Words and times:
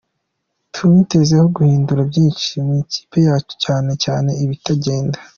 Tumwitezeho 0.73 1.45
guhindura 1.55 2.01
byinshi 2.09 2.51
mu 2.65 2.73
ikipi 2.83 3.17
yacu 3.27 3.53
cyane 3.63 3.91
cyane 4.03 4.29
ibitagenda. 4.43 5.17